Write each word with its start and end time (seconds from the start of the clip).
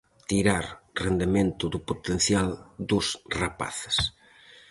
Tirar 0.29 0.65
rendemento 1.03 1.63
do 1.73 1.79
potencial 1.89 2.49
dos 2.89 3.07
rapaces. 3.39 3.97